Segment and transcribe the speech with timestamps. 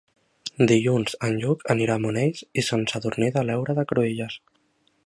[0.71, 4.43] Dilluns en Lluc anirà a Monells i Sant Sadurní de l'Heura Cruïlles.